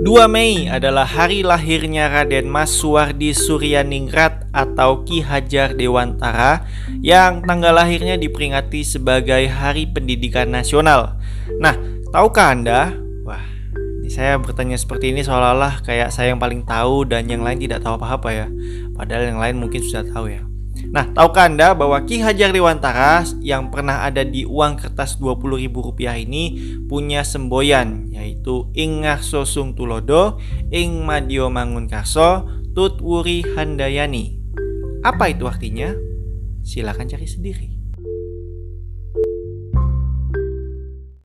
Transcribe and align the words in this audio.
2 0.00 0.32
Mei 0.32 0.64
adalah 0.64 1.04
hari 1.04 1.44
lahirnya 1.44 2.08
Raden 2.08 2.48
Mas 2.48 2.72
Suwardi 2.72 3.36
Suryaningrat 3.36 4.48
atau 4.48 5.04
Ki 5.04 5.20
Hajar 5.20 5.76
Dewantara 5.76 6.64
yang 7.04 7.44
tanggal 7.44 7.76
lahirnya 7.76 8.16
diperingati 8.16 8.80
sebagai 8.80 9.44
Hari 9.52 9.92
Pendidikan 9.92 10.48
Nasional. 10.48 11.20
Nah, 11.60 11.76
tahukah 12.16 12.48
Anda? 12.48 12.96
Wah, 13.28 13.44
ini 14.00 14.08
saya 14.08 14.40
bertanya 14.40 14.80
seperti 14.80 15.12
ini 15.12 15.20
seolah-olah 15.20 15.84
kayak 15.84 16.08
saya 16.08 16.32
yang 16.32 16.40
paling 16.40 16.64
tahu 16.64 17.04
dan 17.04 17.28
yang 17.28 17.44
lain 17.44 17.60
tidak 17.60 17.84
tahu 17.84 18.00
apa-apa 18.00 18.32
ya. 18.32 18.46
Padahal 18.96 19.28
yang 19.28 19.36
lain 19.36 19.60
mungkin 19.60 19.84
sudah 19.84 20.08
tahu 20.08 20.32
ya. 20.32 20.49
Nah, 20.88 21.12
tahukah 21.12 21.52
Anda 21.52 21.76
bahwa 21.76 22.00
Ki 22.08 22.24
Hajar 22.24 22.56
Dewantara 22.56 23.22
yang 23.44 23.68
pernah 23.68 24.08
ada 24.08 24.24
di 24.24 24.48
uang 24.48 24.80
kertas 24.80 25.20
Rp20.000 25.20 26.24
ini 26.24 26.44
punya 26.88 27.20
semboyan 27.20 28.08
yaitu 28.08 28.72
Ing 28.72 29.04
Ngarso 29.04 29.44
Sung 29.44 29.76
Tulodo, 29.76 30.40
Ing 30.72 31.04
Madio 31.04 31.52
Mangun 31.52 31.86
Karso, 31.86 32.48
Tut 32.72 33.02
Wuri 33.04 33.44
Handayani. 33.56 34.40
Apa 35.04 35.32
itu 35.32 35.48
artinya? 35.48 35.92
Silakan 36.60 37.08
cari 37.08 37.24
sendiri. 37.24 37.79